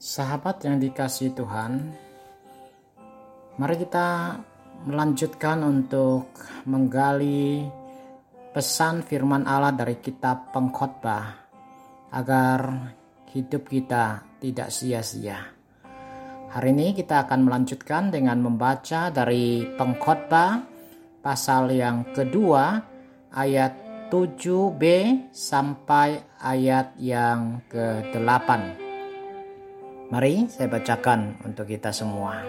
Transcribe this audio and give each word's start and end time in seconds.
Sahabat 0.00 0.64
yang 0.64 0.80
dikasih 0.80 1.36
Tuhan, 1.36 1.92
mari 3.60 3.76
kita 3.76 4.32
melanjutkan 4.88 5.60
untuk 5.60 6.32
menggali 6.64 7.68
pesan 8.56 9.04
firman 9.04 9.44
Allah 9.44 9.76
dari 9.76 10.00
kitab 10.00 10.56
Pengkhotbah 10.56 11.36
agar 12.16 12.60
hidup 13.36 13.68
kita 13.68 14.24
tidak 14.40 14.72
sia-sia. 14.72 15.36
Hari 16.48 16.72
ini 16.72 16.96
kita 16.96 17.28
akan 17.28 17.44
melanjutkan 17.44 18.08
dengan 18.08 18.40
membaca 18.40 19.12
dari 19.12 19.68
Pengkhotbah 19.76 20.64
pasal 21.20 21.76
yang 21.76 22.08
kedua 22.16 22.80
ayat 23.36 24.08
7b 24.08 24.82
sampai 25.28 26.40
ayat 26.40 26.96
yang 26.96 27.60
ke-8. 27.68 28.79
Mari 30.10 30.50
saya 30.50 30.66
bacakan 30.66 31.38
untuk 31.46 31.70
kita 31.70 31.94
semua. 31.94 32.42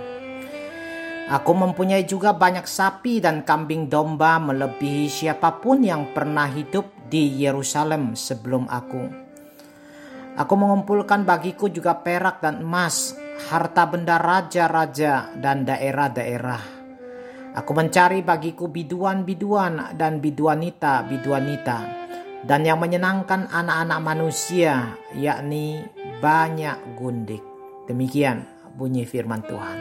Aku 1.29 1.53
mempunyai 1.53 2.09
juga 2.09 2.33
banyak 2.33 2.65
sapi 2.65 3.21
dan 3.21 3.45
kambing 3.45 3.85
domba 3.85 4.41
melebihi 4.41 5.05
siapa 5.05 5.61
pun 5.61 5.85
yang 5.85 6.09
pernah 6.09 6.49
hidup 6.49 6.89
di 7.05 7.37
Yerusalem 7.37 8.17
sebelum 8.17 8.65
aku. 8.65 9.03
Aku 10.41 10.53
mengumpulkan 10.57 11.21
bagiku 11.21 11.69
juga 11.69 12.01
perak 12.01 12.41
dan 12.41 12.65
emas, 12.65 13.13
harta 13.53 13.85
benda 13.85 14.17
raja-raja 14.17 15.29
dan 15.37 15.61
daerah-daerah. 15.61 16.81
Aku 17.61 17.77
mencari 17.77 18.25
bagiku 18.25 18.73
biduan-biduan 18.73 19.93
dan 20.01 20.17
biduanita-biduanita 20.17 21.77
dan 22.41 22.65
yang 22.65 22.81
menyenangkan 22.81 23.45
anak-anak 23.53 23.99
manusia 24.01 24.97
yakni 25.13 25.85
banyak 26.23 26.97
gundik. 26.97 27.50
Demikian 27.89 28.45
bunyi 28.77 29.03
firman 29.03 29.41
Tuhan. 29.45 29.79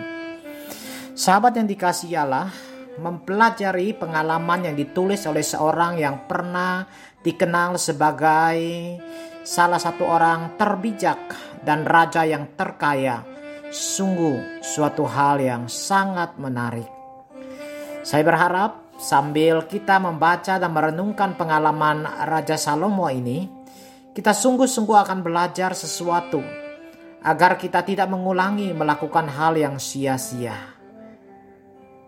Sahabat 1.12 1.52
yang 1.52 1.68
dikasih 1.68 2.16
Allah, 2.16 2.48
mempelajari 2.96 3.92
pengalaman 3.92 4.72
yang 4.72 4.76
ditulis 4.76 5.24
oleh 5.28 5.44
seorang 5.44 6.00
yang 6.00 6.24
pernah 6.24 6.88
dikenal 7.20 7.76
sebagai 7.76 8.56
salah 9.44 9.76
satu 9.76 10.08
orang 10.08 10.56
terbijak 10.56 11.20
dan 11.60 11.84
raja 11.84 12.24
yang 12.24 12.56
terkaya. 12.56 13.24
Sungguh 13.70 14.64
suatu 14.64 15.06
hal 15.06 15.38
yang 15.38 15.70
sangat 15.70 16.34
menarik. 16.40 16.88
Saya 18.02 18.26
berharap 18.26 18.96
sambil 18.98 19.68
kita 19.70 20.02
membaca 20.02 20.58
dan 20.58 20.72
merenungkan 20.74 21.38
pengalaman 21.38 22.02
Raja 22.02 22.58
Salomo 22.58 23.06
ini, 23.06 23.46
kita 24.10 24.34
sungguh-sungguh 24.34 24.96
akan 25.06 25.22
belajar 25.22 25.70
sesuatu 25.78 26.59
agar 27.20 27.60
kita 27.60 27.84
tidak 27.84 28.08
mengulangi 28.08 28.72
melakukan 28.72 29.28
hal 29.28 29.56
yang 29.56 29.76
sia-sia. 29.76 30.56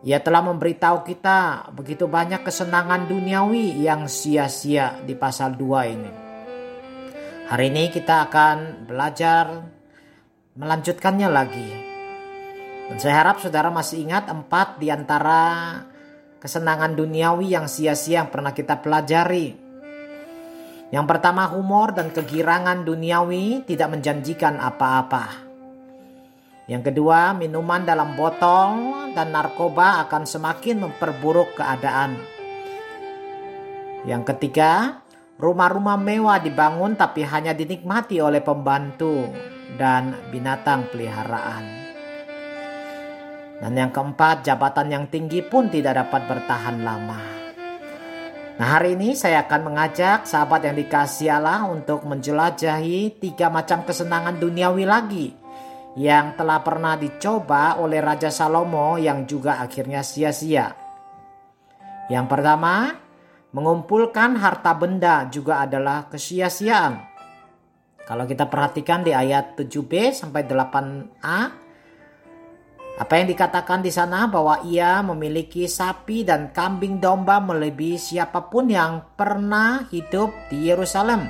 Ia 0.03 0.19
telah 0.19 0.43
memberitahu 0.43 1.07
kita 1.07 1.71
begitu 1.71 2.11
banyak 2.11 2.43
kesenangan 2.43 3.07
duniawi 3.07 3.79
yang 3.87 4.11
sia-sia 4.11 4.99
di 5.07 5.15
pasal 5.15 5.55
2 5.55 5.95
ini. 5.95 6.13
Hari 7.47 7.67
ini 7.71 7.85
kita 7.93 8.27
akan 8.27 8.89
belajar 8.89 9.63
melanjutkannya 10.59 11.29
lagi. 11.31 11.71
Dan 12.91 12.99
saya 12.99 13.23
harap 13.23 13.39
saudara 13.39 13.71
masih 13.71 14.03
ingat 14.03 14.27
empat 14.27 14.83
di 14.83 14.91
antara 14.91 15.79
kesenangan 16.43 16.99
duniawi 16.99 17.55
yang 17.55 17.71
sia-sia 17.71 18.27
yang 18.27 18.31
pernah 18.35 18.51
kita 18.51 18.83
pelajari. 18.83 19.62
Yang 20.93 21.07
pertama 21.09 21.49
humor 21.49 21.97
dan 21.97 22.13
kegirangan 22.13 22.85
duniawi 22.85 23.65
tidak 23.65 23.97
menjanjikan 23.97 24.61
apa-apa. 24.61 25.49
Yang 26.69 26.93
kedua 26.93 27.33
minuman 27.33 27.81
dalam 27.89 28.13
botol 28.13 29.09
dan 29.17 29.33
narkoba 29.33 30.05
akan 30.05 30.29
semakin 30.29 30.85
memperburuk 30.85 31.57
keadaan. 31.57 32.21
Yang 34.05 34.37
ketiga 34.37 35.01
rumah-rumah 35.41 35.97
mewah 35.97 36.39
dibangun 36.45 36.93
tapi 36.93 37.25
hanya 37.25 37.57
dinikmati 37.57 38.21
oleh 38.21 38.45
pembantu 38.45 39.33
dan 39.81 40.13
binatang 40.29 40.93
peliharaan. 40.93 41.65
Dan 43.65 43.73
yang 43.81 43.89
keempat 43.95 44.45
jabatan 44.45 44.93
yang 44.93 45.05
tinggi 45.09 45.41
pun 45.41 45.73
tidak 45.73 46.05
dapat 46.05 46.29
bertahan 46.29 46.85
lama. 46.85 47.42
Nah 48.63 48.79
hari 48.79 48.95
ini 48.95 49.19
saya 49.19 49.43
akan 49.43 49.75
mengajak 49.75 50.23
sahabat 50.23 50.63
yang 50.63 50.79
dikasih 50.79 51.35
Allah 51.35 51.67
untuk 51.67 52.07
menjelajahi 52.07 53.19
tiga 53.19 53.51
macam 53.51 53.83
kesenangan 53.83 54.39
duniawi 54.39 54.87
lagi 54.87 55.35
yang 55.99 56.39
telah 56.39 56.63
pernah 56.63 56.95
dicoba 56.95 57.83
oleh 57.83 57.99
Raja 57.99 58.31
Salomo 58.31 59.03
yang 59.03 59.27
juga 59.27 59.59
akhirnya 59.59 60.07
sia-sia. 60.07 60.79
Yang 62.07 62.27
pertama, 62.31 63.03
mengumpulkan 63.51 64.39
harta 64.39 64.79
benda 64.79 65.27
juga 65.27 65.67
adalah 65.67 66.07
kesia-siaan. 66.07 67.03
Kalau 68.07 68.31
kita 68.31 68.47
perhatikan 68.47 69.03
di 69.03 69.11
ayat 69.11 69.59
7b 69.59 70.15
sampai 70.15 70.47
8a, 70.47 71.62
apa 72.93 73.17
yang 73.17 73.33
dikatakan 73.33 73.81
di 73.81 73.89
sana 73.89 74.29
bahwa 74.29 74.61
ia 74.69 75.01
memiliki 75.01 75.65
sapi 75.65 76.29
dan 76.29 76.53
kambing 76.53 77.01
domba 77.01 77.41
melebihi 77.41 77.97
siapa 77.97 78.53
pun 78.53 78.69
yang 78.69 79.17
pernah 79.17 79.89
hidup 79.89 80.29
di 80.53 80.69
Yerusalem. 80.69 81.25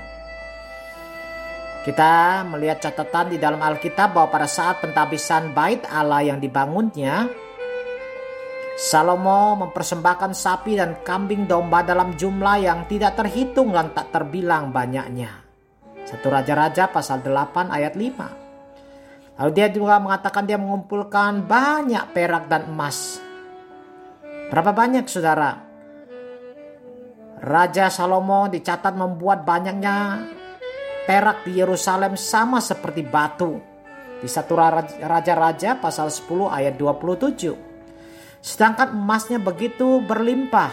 Kita 1.87 2.43
melihat 2.47 2.83
catatan 2.83 3.35
di 3.35 3.39
dalam 3.39 3.63
Alkitab 3.63 4.15
bahwa 4.15 4.31
pada 4.31 4.47
saat 4.51 4.83
pentabisan 4.83 5.55
bait 5.55 5.83
Allah 5.87 6.23
yang 6.23 6.39
dibangunnya, 6.43 7.31
Salomo 8.79 9.55
mempersembahkan 9.63 10.35
sapi 10.35 10.79
dan 10.79 10.99
kambing 11.07 11.47
domba 11.47 11.87
dalam 11.87 12.19
jumlah 12.19 12.59
yang 12.59 12.91
tidak 12.91 13.15
terhitung 13.19 13.71
dan 13.71 13.95
tak 13.95 14.11
terbilang 14.11 14.75
banyaknya. 14.75 15.43
Satu 16.03 16.27
Raja-Raja 16.27 16.91
pasal 16.91 17.23
8 17.23 17.71
ayat 17.71 17.95
5. 17.95 18.42
Lalu 19.43 19.59
dia 19.59 19.75
juga 19.75 19.99
mengatakan 19.99 20.47
dia 20.47 20.55
mengumpulkan 20.55 21.43
banyak 21.51 22.15
perak 22.15 22.47
dan 22.47 22.71
emas. 22.71 23.19
Berapa 24.55 24.71
banyak 24.71 25.03
saudara? 25.11 25.59
Raja 27.43 27.91
Salomo 27.91 28.47
dicatat 28.47 28.95
membuat 28.95 29.43
banyaknya 29.43 30.31
perak 31.11 31.43
di 31.43 31.59
Yerusalem 31.59 32.15
sama 32.15 32.63
seperti 32.63 33.03
batu. 33.03 33.59
Di 34.23 34.31
satu 34.31 34.55
Raja-Raja 35.03 35.75
pasal 35.83 36.15
10 36.15 36.47
ayat 36.47 36.79
27. 36.79 38.39
Sedangkan 38.39 38.95
emasnya 38.95 39.43
begitu 39.43 40.07
berlimpah. 40.07 40.71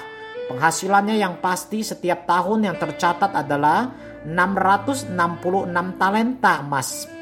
Penghasilannya 0.53 1.17
yang 1.17 1.41
pasti 1.41 1.81
setiap 1.81 2.29
tahun 2.29 2.69
yang 2.69 2.77
tercatat 2.77 3.33
adalah 3.33 3.89
666 4.29 5.09
talenta 5.97 6.61
emas 6.61 7.17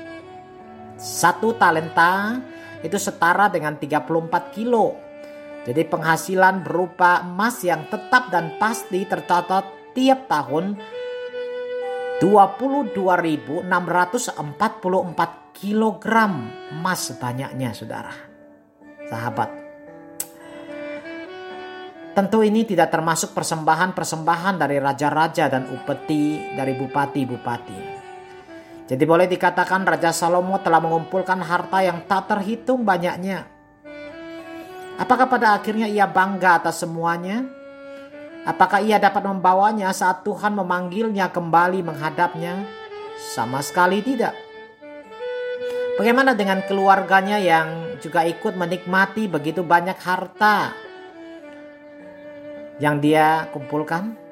satu 0.97 1.53
talenta 1.53 2.41
itu 2.81 2.97
setara 2.97 3.47
dengan 3.53 3.78
34 3.78 4.53
kilo. 4.58 4.97
Jadi 5.63 5.84
penghasilan 5.85 6.66
berupa 6.66 7.22
emas 7.22 7.62
yang 7.62 7.85
tetap 7.91 8.34
dan 8.34 8.58
pasti 8.58 9.06
tercatat 9.06 9.94
tiap 9.94 10.25
tahun 10.25 10.80
22.644 12.18 13.69
kilogram 15.53 16.34
emas 16.74 17.02
banyaknya 17.19 17.78
saudara. 17.78 18.13
Sahabat. 19.06 19.50
Tentu 22.18 22.41
ini 22.41 22.66
tidak 22.66 22.90
termasuk 22.90 23.38
persembahan-persembahan 23.38 24.57
dari 24.57 24.81
raja-raja 24.81 25.46
dan 25.53 25.69
upeti 25.69 26.57
dari 26.57 26.74
bupati-bupati. 26.74 27.97
Jadi 28.88 29.03
boleh 29.03 29.28
dikatakan 29.28 29.84
Raja 29.84 30.16
Salomo 30.16 30.63
telah 30.63 30.80
mengumpulkan 30.80 31.44
harta 31.44 31.84
yang 31.84 32.07
tak 32.07 32.31
terhitung 32.31 32.88
banyaknya. 32.88 33.44
Apakah 34.95 35.28
pada 35.28 35.60
akhirnya 35.60 35.92
ia 35.92 36.07
bangga 36.07 36.63
atas 36.63 36.81
semuanya? 36.88 37.44
Apakah 38.48 38.80
ia 38.80 38.95
dapat 38.95 39.28
membawanya 39.28 39.92
saat 39.92 40.24
Tuhan 40.24 40.56
memanggilnya 40.56 41.28
kembali 41.36 41.84
menghadapnya? 41.84 42.63
Sama 43.36 43.60
sekali 43.60 44.00
tidak. 44.00 44.31
Bagaimana 46.00 46.31
dengan 46.31 46.63
keluarganya 46.63 47.44
yang 47.44 48.00
juga 48.00 48.24
ikut 48.24 48.56
menikmati 48.56 49.28
begitu 49.28 49.68
banyak 49.68 50.00
harta 50.00 50.72
yang 52.80 53.04
dia 53.04 53.51
kumpulkan? 53.51 54.26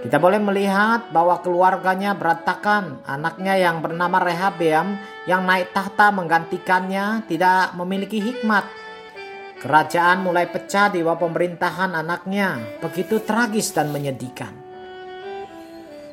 Kita 0.00 0.16
boleh 0.16 0.40
melihat 0.40 1.12
bahwa 1.12 1.44
keluarganya 1.44 2.16
berantakan. 2.16 3.04
Anaknya 3.04 3.60
yang 3.60 3.84
bernama 3.84 4.16
Rehabeam 4.16 4.96
yang 5.28 5.44
naik 5.44 5.76
tahta 5.76 6.08
menggantikannya 6.08 7.28
tidak 7.28 7.76
memiliki 7.76 8.16
hikmat. 8.16 8.64
Kerajaan 9.60 10.24
mulai 10.24 10.48
pecah 10.48 10.88
di 10.88 11.04
bawah 11.04 11.20
pemerintahan 11.20 11.92
anaknya. 11.92 12.80
Begitu 12.80 13.20
tragis 13.20 13.76
dan 13.76 13.92
menyedihkan. 13.92 14.56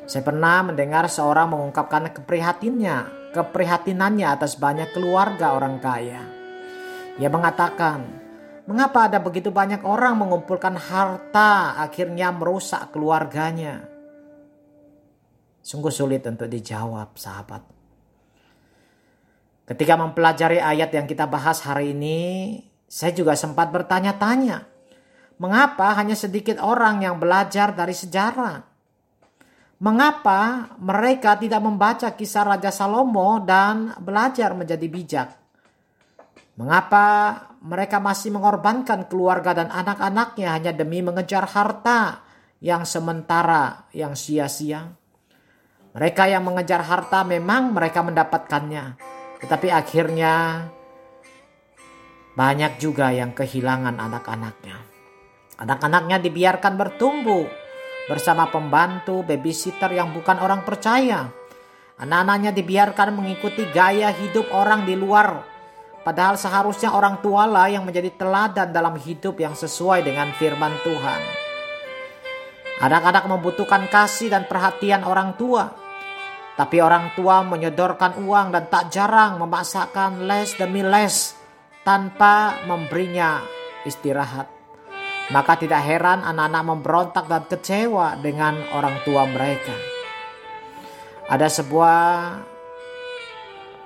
Saya 0.04 0.20
pernah 0.20 0.68
mendengar 0.68 1.08
seorang 1.08 1.48
mengungkapkan 1.52 2.12
keprihatinnya 2.12 3.18
keprihatinannya 3.32 4.26
atas 4.26 4.56
banyak 4.56 4.92
keluarga 4.96 5.54
orang 5.56 5.78
kaya. 5.80 6.22
Ia 7.18 7.28
mengatakan, 7.28 8.27
mengapa 8.68 9.08
ada 9.08 9.16
begitu 9.24 9.48
banyak 9.48 9.80
orang 9.80 10.20
mengumpulkan 10.20 10.76
harta 10.76 11.80
akhirnya 11.80 12.28
merusak 12.36 12.92
keluarganya? 12.92 13.88
Sungguh 15.64 15.88
sulit 15.88 16.20
untuk 16.28 16.52
dijawab 16.52 17.16
sahabat. 17.16 17.64
Ketika 19.68 19.96
mempelajari 20.00 20.60
ayat 20.60 20.92
yang 20.92 21.08
kita 21.08 21.24
bahas 21.28 21.64
hari 21.64 21.96
ini, 21.96 22.60
saya 22.88 23.12
juga 23.12 23.36
sempat 23.36 23.68
bertanya-tanya, 23.68 24.64
mengapa 25.40 25.92
hanya 25.96 26.16
sedikit 26.16 26.56
orang 26.60 27.04
yang 27.04 27.20
belajar 27.20 27.76
dari 27.76 27.92
sejarah? 27.92 28.64
Mengapa 29.78 30.72
mereka 30.80 31.36
tidak 31.36 31.60
membaca 31.60 32.08
kisah 32.16 32.48
Raja 32.48 32.72
Salomo 32.72 33.44
dan 33.44 33.92
belajar 34.00 34.56
menjadi 34.56 34.86
bijak? 34.88 35.28
Mengapa 36.58 37.06
mereka 37.62 38.02
masih 38.02 38.34
mengorbankan 38.34 39.06
keluarga 39.06 39.54
dan 39.54 39.70
anak-anaknya 39.70 40.58
hanya 40.58 40.72
demi 40.74 41.06
mengejar 41.06 41.46
harta 41.46 42.26
yang 42.58 42.82
sementara, 42.82 43.86
yang 43.94 44.18
sia-sia? 44.18 44.90
Mereka 45.94 46.26
yang 46.26 46.42
mengejar 46.42 46.82
harta 46.82 47.22
memang 47.22 47.70
mereka 47.70 48.02
mendapatkannya, 48.02 48.98
tetapi 49.38 49.70
akhirnya 49.70 50.66
banyak 52.34 52.82
juga 52.82 53.14
yang 53.14 53.30
kehilangan 53.38 53.94
anak-anaknya. 53.94 54.82
Anak-anaknya 55.62 56.18
dibiarkan 56.18 56.74
bertumbuh 56.74 57.46
bersama 58.10 58.50
pembantu, 58.50 59.22
babysitter 59.22 59.94
yang 59.94 60.10
bukan 60.10 60.42
orang 60.42 60.66
percaya. 60.66 61.30
Anak-anaknya 62.02 62.50
dibiarkan 62.50 63.14
mengikuti 63.14 63.62
gaya 63.70 64.10
hidup 64.10 64.50
orang 64.50 64.82
di 64.82 64.98
luar. 64.98 65.47
Padahal 66.08 66.40
seharusnya 66.40 66.88
orang 66.96 67.20
tua 67.20 67.44
lah 67.44 67.68
yang 67.68 67.84
menjadi 67.84 68.08
teladan 68.16 68.72
dalam 68.72 68.96
hidup 68.96 69.36
yang 69.44 69.52
sesuai 69.52 70.00
dengan 70.08 70.32
firman 70.40 70.72
Tuhan. 70.80 71.20
Anak-anak 72.80 73.28
membutuhkan 73.28 73.92
kasih 73.92 74.32
dan 74.32 74.48
perhatian 74.48 75.04
orang 75.04 75.36
tua. 75.36 75.68
Tapi 76.56 76.80
orang 76.80 77.12
tua 77.12 77.44
menyodorkan 77.44 78.24
uang 78.24 78.56
dan 78.56 78.72
tak 78.72 78.88
jarang 78.88 79.36
memaksakan 79.36 80.24
les 80.24 80.48
demi 80.56 80.80
les 80.80 81.36
tanpa 81.84 82.64
memberinya 82.64 83.44
istirahat. 83.84 84.48
Maka 85.28 85.60
tidak 85.60 85.84
heran 85.84 86.24
anak-anak 86.24 86.64
memberontak 86.72 87.24
dan 87.28 87.44
kecewa 87.44 88.16
dengan 88.24 88.56
orang 88.72 88.96
tua 89.04 89.28
mereka. 89.28 89.76
Ada 91.28 91.52
sebuah 91.52 92.00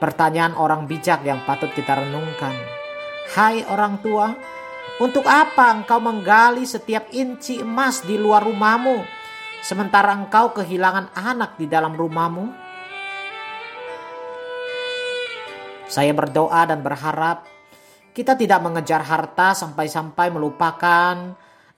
pertanyaan 0.02 0.58
orang 0.58 0.90
bijak 0.90 1.22
yang 1.22 1.46
patut 1.46 1.70
kita 1.70 1.94
renungkan. 1.94 2.58
Hai 3.38 3.62
orang 3.70 4.02
tua, 4.02 4.34
untuk 4.98 5.22
apa 5.30 5.70
engkau 5.70 6.02
menggali 6.02 6.66
setiap 6.66 7.06
inci 7.14 7.62
emas 7.62 8.02
di 8.02 8.18
luar 8.18 8.42
rumahmu, 8.42 8.98
sementara 9.62 10.10
engkau 10.10 10.50
kehilangan 10.58 11.14
anak 11.14 11.54
di 11.54 11.70
dalam 11.70 11.94
rumahmu? 11.94 12.50
Saya 15.86 16.10
berdoa 16.10 16.66
dan 16.66 16.82
berharap 16.82 17.46
kita 18.10 18.34
tidak 18.34 18.58
mengejar 18.58 19.06
harta 19.06 19.54
sampai-sampai 19.54 20.34
melupakan 20.34 21.14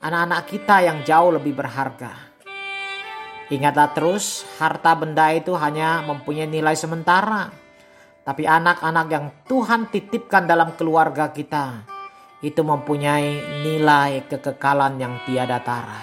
anak-anak 0.00 0.42
kita 0.48 0.76
yang 0.80 1.04
jauh 1.04 1.28
lebih 1.28 1.52
berharga. 1.52 2.32
Ingatlah 3.52 3.92
terus, 3.92 4.48
harta 4.56 4.96
benda 4.96 5.28
itu 5.36 5.52
hanya 5.52 6.00
mempunyai 6.02 6.48
nilai 6.48 6.72
sementara. 6.72 7.63
Tapi 8.24 8.48
anak-anak 8.48 9.06
yang 9.12 9.26
Tuhan 9.44 9.92
titipkan 9.92 10.48
dalam 10.48 10.72
keluarga 10.80 11.28
kita 11.28 11.84
itu 12.40 12.64
mempunyai 12.64 13.60
nilai 13.60 14.24
kekekalan 14.24 14.96
yang 14.96 15.20
tiada 15.28 15.60
tara. 15.60 16.00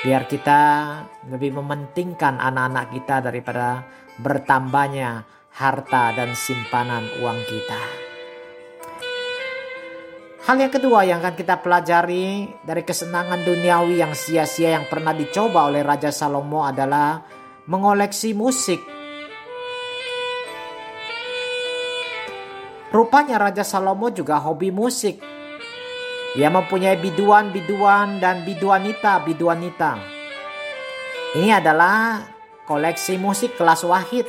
Biar 0.00 0.24
kita 0.24 0.60
lebih 1.28 1.60
mementingkan 1.60 2.40
anak-anak 2.40 2.88
kita 2.88 3.16
daripada 3.20 3.84
bertambahnya 4.16 5.28
harta 5.52 6.16
dan 6.16 6.32
simpanan 6.32 7.04
uang 7.20 7.40
kita. 7.44 7.82
Hal 10.48 10.56
yang 10.56 10.72
kedua 10.72 11.04
yang 11.04 11.20
akan 11.20 11.36
kita 11.36 11.60
pelajari 11.60 12.48
dari 12.64 12.80
kesenangan 12.80 13.44
duniawi 13.44 14.00
yang 14.00 14.16
sia-sia 14.16 14.72
yang 14.72 14.88
pernah 14.88 15.12
dicoba 15.12 15.68
oleh 15.68 15.84
Raja 15.84 16.08
Salomo 16.08 16.64
adalah 16.64 17.20
mengoleksi 17.68 18.32
musik. 18.32 18.99
Rupanya 22.90 23.38
Raja 23.38 23.62
Salomo 23.62 24.10
juga 24.10 24.42
hobi 24.42 24.74
musik. 24.74 25.22
Ia 26.34 26.50
mempunyai 26.50 26.98
biduan-biduan 26.98 28.22
dan 28.22 28.42
biduanita-biduanita. 28.46 29.98
Ini 31.38 31.58
adalah 31.58 32.26
koleksi 32.66 33.18
musik 33.18 33.54
kelas 33.58 33.82
wahid 33.86 34.26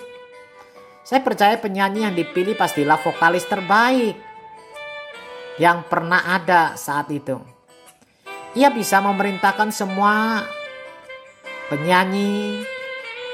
saya 1.02 1.26
percaya 1.26 1.58
penyanyi 1.58 2.06
yang 2.06 2.14
dipilih 2.14 2.54
pastilah 2.54 3.02
vokalis 3.02 3.46
terbaik 3.50 4.14
yang 5.58 5.82
pernah 5.90 6.38
ada 6.38 6.78
saat 6.78 7.10
itu. 7.10 7.42
Ia 8.54 8.70
bisa 8.70 9.02
memerintahkan 9.02 9.74
semua 9.74 10.46
penyanyi 11.74 12.62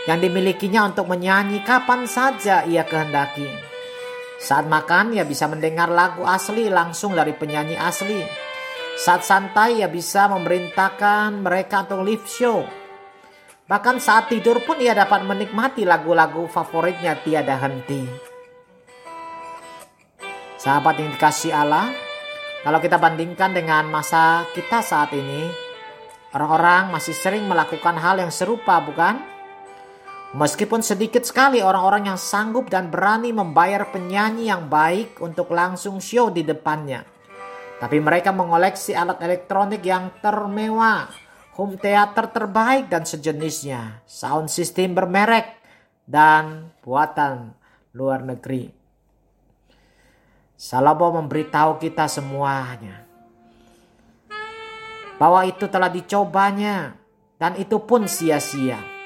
yang 0.07 0.19
dimilikinya 0.23 0.87
untuk 0.87 1.11
menyanyi 1.11 1.59
kapan 1.67 2.07
saja 2.07 2.63
ia 2.63 2.87
kehendaki. 2.87 3.66
Saat 4.37 4.69
makan 4.69 5.17
ia 5.17 5.25
bisa 5.25 5.49
mendengar 5.49 5.89
lagu 5.89 6.21
asli 6.23 6.69
langsung 6.69 7.17
dari 7.17 7.33
penyanyi 7.33 7.75
asli. 7.75 8.21
Saat 8.97 9.25
santai 9.25 9.81
ia 9.81 9.89
bisa 9.89 10.29
memerintahkan 10.29 11.41
mereka 11.41 11.85
untuk 11.85 12.01
live 12.05 12.25
show 12.25 12.65
Bahkan 13.67 13.99
saat 13.99 14.31
tidur 14.31 14.63
pun 14.63 14.79
ia 14.79 14.95
dapat 14.95 15.27
menikmati 15.27 15.83
lagu-lagu 15.83 16.47
favoritnya 16.47 17.19
tiada 17.19 17.59
henti. 17.59 18.07
Sahabat 20.55 20.95
yang 21.03 21.11
dikasih 21.11 21.51
Allah, 21.51 21.91
kalau 22.63 22.79
kita 22.79 22.95
bandingkan 22.95 23.51
dengan 23.51 23.91
masa 23.91 24.47
kita 24.55 24.79
saat 24.79 25.11
ini, 25.11 25.51
orang-orang 26.31 26.95
masih 26.95 27.11
sering 27.11 27.43
melakukan 27.43 27.99
hal 27.99 28.23
yang 28.23 28.31
serupa, 28.31 28.79
bukan? 28.79 29.19
Meskipun 30.35 30.83
sedikit 30.83 31.23
sekali 31.23 31.63
orang-orang 31.63 32.11
yang 32.11 32.19
sanggup 32.19 32.67
dan 32.67 32.91
berani 32.91 33.31
membayar 33.31 33.87
penyanyi 33.87 34.51
yang 34.51 34.67
baik 34.67 35.23
untuk 35.23 35.55
langsung 35.55 36.03
show 36.03 36.27
di 36.27 36.43
depannya. 36.43 37.07
Tapi 37.79 38.01
mereka 38.03 38.35
mengoleksi 38.35 38.91
alat 38.91 39.23
elektronik 39.23 39.79
yang 39.87 40.11
termewah, 40.19 41.07
home 41.55 41.79
theater 41.79 42.27
terbaik 42.27 42.91
dan 42.91 43.07
sejenisnya, 43.07 44.03
sound 44.03 44.51
system 44.51 44.97
bermerek, 44.97 45.63
dan 46.03 46.75
buatan 46.83 47.55
luar 47.95 48.27
negeri. 48.27 48.67
Salomo 50.57 51.21
memberitahu 51.21 51.77
kita 51.79 52.09
semuanya 52.09 53.05
bahwa 55.21 55.45
itu 55.45 55.69
telah 55.69 55.87
dicobanya 55.87 56.97
dan 57.37 57.55
itu 57.61 57.77
pun 57.79 58.09
sia-sia. 58.09 58.96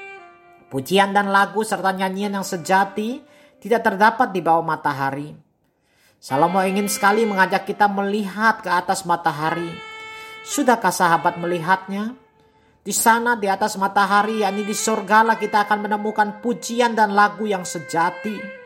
Pujian 0.72 1.12
dan 1.12 1.28
lagu 1.28 1.60
serta 1.60 1.92
nyanyian 1.92 2.32
yang 2.32 2.48
sejati 2.48 3.20
tidak 3.60 3.84
terdapat 3.84 4.32
di 4.32 4.40
bawah 4.40 4.64
matahari. 4.64 5.36
Salomo 6.16 6.64
ingin 6.64 6.88
sekali 6.88 7.28
mengajak 7.28 7.68
kita 7.68 7.92
melihat 7.92 8.64
ke 8.64 8.72
atas 8.72 9.04
matahari. 9.04 9.68
Sudahkah 10.48 10.88
sahabat 10.88 11.36
melihatnya? 11.36 12.16
Di 12.80 12.90
sana 12.90 13.36
di 13.36 13.52
atas 13.52 13.76
matahari, 13.76 14.40
yakni 14.40 14.64
di 14.64 14.72
sorgalah 14.72 15.36
kita 15.36 15.68
akan 15.68 15.86
menemukan 15.86 16.40
pujian 16.40 16.96
dan 16.96 17.12
lagu 17.12 17.44
yang 17.44 17.68
sejati. 17.68 18.64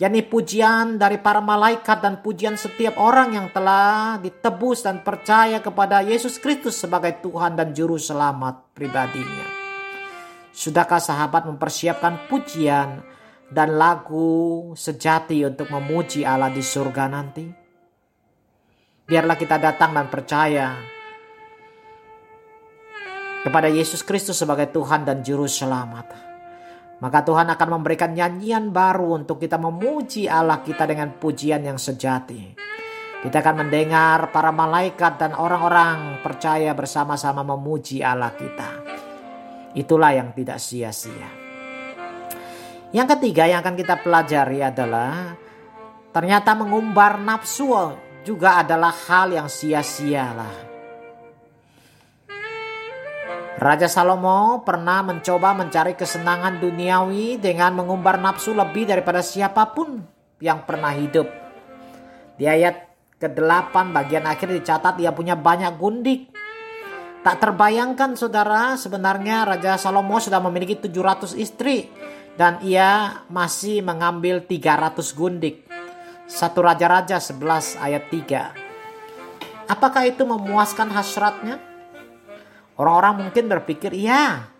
yakni 0.00 0.26
pujian 0.26 0.98
dari 0.98 1.22
para 1.22 1.38
malaikat 1.38 2.02
dan 2.02 2.18
pujian 2.26 2.58
setiap 2.58 2.98
orang 2.98 3.38
yang 3.38 3.46
telah 3.54 4.18
ditebus 4.18 4.82
dan 4.82 5.06
percaya 5.06 5.62
kepada 5.62 6.02
Yesus 6.02 6.42
Kristus 6.42 6.74
sebagai 6.74 7.22
Tuhan 7.22 7.54
dan 7.54 7.70
Juru 7.70 8.02
Selamat 8.02 8.74
pribadinya. 8.74 9.61
Sudahkah 10.52 11.00
sahabat 11.00 11.48
mempersiapkan 11.48 12.28
pujian 12.28 13.00
dan 13.48 13.68
lagu 13.80 14.72
sejati 14.76 15.48
untuk 15.48 15.72
memuji 15.72 16.28
Allah 16.28 16.52
di 16.52 16.60
surga 16.60 17.08
nanti? 17.08 17.48
Biarlah 19.08 19.40
kita 19.40 19.56
datang 19.56 19.96
dan 19.96 20.12
percaya 20.12 20.76
kepada 23.42 23.66
Yesus 23.72 24.04
Kristus 24.04 24.38
sebagai 24.38 24.68
Tuhan 24.70 25.08
dan 25.08 25.24
Juru 25.24 25.48
Selamat. 25.48 26.12
Maka 27.02 27.18
Tuhan 27.26 27.50
akan 27.50 27.68
memberikan 27.80 28.14
nyanyian 28.14 28.70
baru 28.70 29.24
untuk 29.24 29.42
kita 29.42 29.58
memuji 29.58 30.30
Allah 30.30 30.62
kita 30.62 30.86
dengan 30.86 31.16
pujian 31.18 31.66
yang 31.66 31.80
sejati. 31.80 32.54
Kita 33.24 33.42
akan 33.42 33.66
mendengar 33.66 34.30
para 34.30 34.54
malaikat 34.54 35.18
dan 35.18 35.34
orang-orang 35.34 36.22
percaya 36.22 36.70
bersama-sama 36.76 37.42
memuji 37.42 38.04
Allah 38.06 38.30
kita. 38.38 38.81
Itulah 39.72 40.12
yang 40.12 40.36
tidak 40.36 40.60
sia-sia. 40.60 41.28
Yang 42.92 43.16
ketiga 43.16 43.48
yang 43.48 43.64
akan 43.64 43.76
kita 43.76 44.04
pelajari 44.04 44.60
adalah 44.60 45.32
ternyata 46.12 46.52
mengumbar 46.52 47.16
nafsu 47.16 47.72
juga 48.20 48.60
adalah 48.60 48.92
hal 49.08 49.32
yang 49.32 49.48
sia-sia 49.48 50.28
lah. 50.36 50.56
Raja 53.62 53.86
Salomo 53.86 54.66
pernah 54.66 55.06
mencoba 55.06 55.54
mencari 55.54 55.94
kesenangan 55.94 56.58
duniawi 56.58 57.38
dengan 57.38 57.78
mengumbar 57.78 58.18
nafsu 58.18 58.50
lebih 58.58 58.90
daripada 58.90 59.22
siapa 59.22 59.70
pun 59.70 60.02
yang 60.42 60.66
pernah 60.66 60.90
hidup. 60.90 61.30
Di 62.34 62.50
ayat 62.50 62.90
ke-8 63.22 63.94
bagian 63.94 64.26
akhir 64.26 64.50
dicatat 64.50 64.98
ia 64.98 65.14
punya 65.14 65.38
banyak 65.38 65.78
gundik. 65.78 66.31
Tak 67.22 67.38
terbayangkan 67.38 68.18
saudara 68.18 68.74
sebenarnya 68.74 69.46
Raja 69.46 69.78
Salomo 69.78 70.18
sudah 70.18 70.42
memiliki 70.42 70.74
700 70.74 71.38
istri 71.38 71.86
dan 72.34 72.58
ia 72.66 73.22
masih 73.30 73.78
mengambil 73.78 74.42
300 74.42 74.98
gundik. 75.14 75.62
Satu 76.26 76.66
Raja-Raja 76.66 77.22
11 77.22 77.78
ayat 77.78 78.10
3. 78.10 79.70
Apakah 79.70 80.02
itu 80.10 80.26
memuaskan 80.26 80.90
hasratnya? 80.90 81.62
Orang-orang 82.74 83.30
mungkin 83.30 83.46
berpikir 83.46 83.94
iya. 83.94 84.50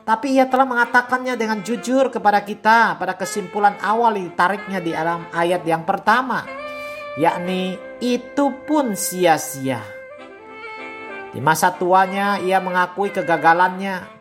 Tapi 0.00 0.40
ia 0.40 0.48
telah 0.48 0.64
mengatakannya 0.64 1.36
dengan 1.36 1.60
jujur 1.60 2.08
kepada 2.08 2.40
kita 2.40 2.96
pada 2.96 3.12
kesimpulan 3.12 3.76
awal 3.84 4.16
ditariknya 4.16 4.80
di 4.80 4.96
dalam 4.96 5.28
ayat 5.36 5.60
yang 5.68 5.84
pertama. 5.84 6.48
Yakni 7.20 7.76
itu 8.00 8.56
pun 8.64 8.96
sia-sia. 8.96 9.99
Di 11.30 11.38
masa 11.38 11.70
tuanya 11.78 12.42
ia 12.42 12.58
mengakui 12.58 13.14
kegagalannya 13.14 14.20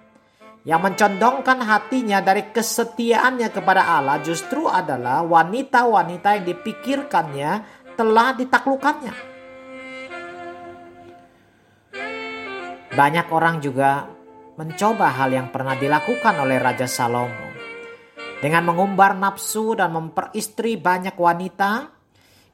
yang 0.68 0.86
mencondongkan 0.86 1.66
hatinya 1.66 2.22
dari 2.22 2.54
kesetiaannya 2.54 3.50
kepada 3.50 3.82
Allah 3.98 4.22
justru 4.22 4.70
adalah 4.70 5.26
wanita-wanita 5.26 6.38
yang 6.38 6.46
dipikirkannya 6.46 7.52
telah 7.98 8.38
ditaklukannya. 8.38 9.14
Banyak 12.94 13.28
orang 13.32 13.64
juga 13.64 14.06
mencoba 14.60 15.08
hal 15.16 15.32
yang 15.32 15.48
pernah 15.50 15.74
dilakukan 15.80 16.36
oleh 16.44 16.60
Raja 16.60 16.86
Salomo. 16.86 17.48
Dengan 18.44 18.70
mengumbar 18.72 19.16
nafsu 19.16 19.74
dan 19.76 19.96
memperistri 19.96 20.76
banyak 20.76 21.16
wanita, 21.16 21.99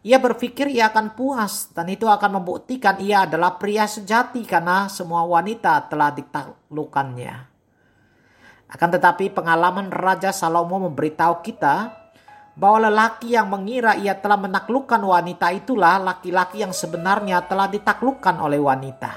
ia 0.05 0.21
berpikir 0.21 0.69
ia 0.69 0.93
akan 0.93 1.17
puas 1.17 1.73
dan 1.73 1.89
itu 1.89 2.05
akan 2.05 2.37
membuktikan 2.37 3.01
ia 3.01 3.25
adalah 3.25 3.57
pria 3.57 3.89
sejati 3.89 4.45
karena 4.45 4.85
semua 4.85 5.25
wanita 5.25 5.89
telah 5.89 6.13
ditaklukannya. 6.13 7.33
Akan 8.69 8.89
tetapi 8.93 9.33
pengalaman 9.33 9.89
Raja 9.89 10.29
Salomo 10.29 10.77
memberitahu 10.85 11.41
kita 11.41 12.05
bahwa 12.53 12.85
lelaki 12.85 13.33
yang 13.33 13.49
mengira 13.49 13.97
ia 13.97 14.13
telah 14.13 14.37
menaklukkan 14.37 15.01
wanita 15.01 15.49
itulah 15.57 15.97
laki-laki 15.97 16.61
yang 16.61 16.69
sebenarnya 16.71 17.41
telah 17.49 17.65
ditaklukkan 17.65 18.37
oleh 18.37 18.61
wanita. 18.61 19.11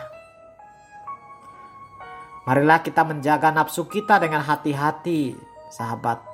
Marilah 2.48 2.80
kita 2.80 3.04
menjaga 3.04 3.52
nafsu 3.52 3.84
kita 3.84 4.16
dengan 4.16 4.40
hati-hati, 4.40 5.36
sahabat. 5.68 6.24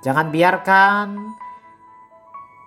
Jangan 0.00 0.32
biarkan 0.32 1.06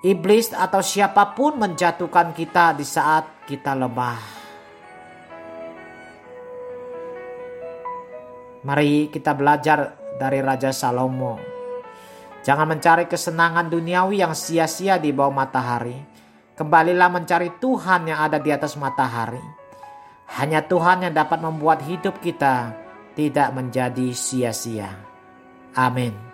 iblis 0.01 0.49
atau 0.49 0.81
siapa 0.81 1.37
pun 1.37 1.61
menjatuhkan 1.61 2.33
kita 2.33 2.73
di 2.73 2.85
saat 2.85 3.45
kita 3.45 3.77
lemah. 3.77 4.21
Mari 8.61 9.09
kita 9.09 9.33
belajar 9.33 9.97
dari 10.21 10.37
Raja 10.41 10.69
Salomo. 10.69 11.37
Jangan 12.41 12.77
mencari 12.77 13.05
kesenangan 13.05 13.69
duniawi 13.69 14.21
yang 14.21 14.33
sia-sia 14.33 14.97
di 14.97 15.13
bawah 15.13 15.33
matahari. 15.33 15.97
Kembalilah 16.57 17.09
mencari 17.09 17.57
Tuhan 17.57 18.05
yang 18.09 18.21
ada 18.21 18.37
di 18.37 18.53
atas 18.53 18.77
matahari. 18.77 19.41
Hanya 20.37 20.61
Tuhan 20.65 21.05
yang 21.05 21.13
dapat 21.13 21.41
membuat 21.41 21.81
hidup 21.85 22.21
kita 22.21 22.73
tidak 23.17 23.49
menjadi 23.53 24.13
sia-sia. 24.13 24.89
Amin. 25.73 26.30